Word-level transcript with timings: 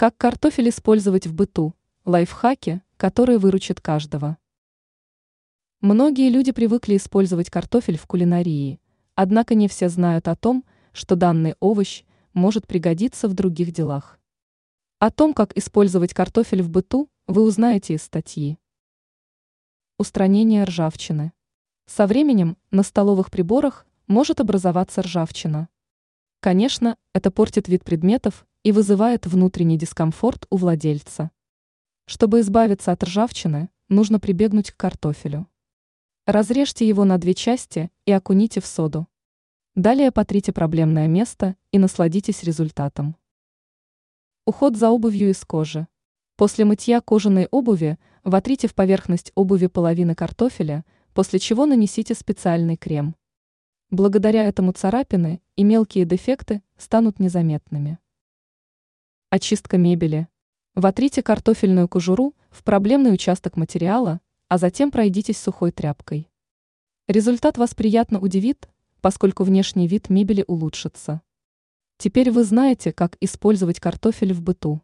Как 0.00 0.16
картофель 0.16 0.68
использовать 0.68 1.26
в 1.26 1.34
быту? 1.34 1.74
Лайфхаки, 2.04 2.82
которые 2.96 3.38
выручат 3.38 3.80
каждого. 3.80 4.38
Многие 5.80 6.30
люди 6.30 6.52
привыкли 6.52 6.96
использовать 6.96 7.50
картофель 7.50 7.98
в 7.98 8.06
кулинарии, 8.06 8.80
однако 9.16 9.56
не 9.56 9.66
все 9.66 9.88
знают 9.88 10.28
о 10.28 10.36
том, 10.36 10.64
что 10.92 11.16
данный 11.16 11.56
овощ 11.58 12.04
может 12.32 12.68
пригодиться 12.68 13.26
в 13.26 13.34
других 13.34 13.72
делах. 13.72 14.20
О 15.00 15.10
том, 15.10 15.34
как 15.34 15.58
использовать 15.58 16.14
картофель 16.14 16.62
в 16.62 16.70
быту, 16.70 17.10
вы 17.26 17.42
узнаете 17.42 17.94
из 17.94 18.04
статьи. 18.04 18.56
Устранение 19.98 20.62
ржавчины. 20.62 21.32
Со 21.86 22.06
временем 22.06 22.56
на 22.70 22.84
столовых 22.84 23.32
приборах 23.32 23.84
может 24.06 24.38
образоваться 24.38 25.02
ржавчина. 25.02 25.68
Конечно, 26.40 26.96
это 27.12 27.32
портит 27.32 27.66
вид 27.66 27.82
предметов 27.82 28.46
и 28.62 28.70
вызывает 28.70 29.26
внутренний 29.26 29.76
дискомфорт 29.76 30.46
у 30.50 30.56
владельца. 30.56 31.32
Чтобы 32.06 32.40
избавиться 32.40 32.92
от 32.92 33.02
ржавчины, 33.02 33.70
нужно 33.88 34.20
прибегнуть 34.20 34.70
к 34.70 34.76
картофелю. 34.76 35.48
Разрежьте 36.26 36.86
его 36.86 37.04
на 37.04 37.18
две 37.18 37.34
части 37.34 37.90
и 38.04 38.12
окуните 38.12 38.60
в 38.60 38.66
соду. 38.66 39.08
Далее 39.74 40.12
потрите 40.12 40.52
проблемное 40.52 41.08
место 41.08 41.56
и 41.72 41.78
насладитесь 41.78 42.44
результатом. 42.44 43.16
Уход 44.46 44.76
за 44.76 44.90
обувью 44.90 45.30
из 45.30 45.44
кожи. 45.44 45.88
После 46.36 46.64
мытья 46.64 47.00
кожаной 47.00 47.48
обуви 47.50 47.98
вотрите 48.22 48.68
в 48.68 48.74
поверхность 48.76 49.32
обуви 49.34 49.66
половины 49.66 50.14
картофеля, 50.14 50.84
после 51.14 51.40
чего 51.40 51.66
нанесите 51.66 52.14
специальный 52.14 52.76
крем. 52.76 53.16
Благодаря 53.90 54.44
этому 54.44 54.72
царапины 54.72 55.40
и 55.56 55.64
мелкие 55.64 56.04
дефекты 56.04 56.62
станут 56.76 57.18
незаметными. 57.18 57.98
Очистка 59.30 59.78
мебели. 59.78 60.28
Вотрите 60.74 61.22
картофельную 61.22 61.88
кожуру 61.88 62.34
в 62.50 62.64
проблемный 62.64 63.14
участок 63.14 63.56
материала, 63.56 64.20
а 64.48 64.58
затем 64.58 64.90
пройдитесь 64.90 65.38
сухой 65.38 65.72
тряпкой. 65.72 66.30
Результат 67.06 67.56
вас 67.56 67.74
приятно 67.74 68.20
удивит, 68.20 68.68
поскольку 69.00 69.42
внешний 69.42 69.88
вид 69.88 70.10
мебели 70.10 70.44
улучшится. 70.46 71.22
Теперь 71.96 72.30
вы 72.30 72.44
знаете, 72.44 72.92
как 72.92 73.16
использовать 73.20 73.80
картофель 73.80 74.34
в 74.34 74.42
быту. 74.42 74.82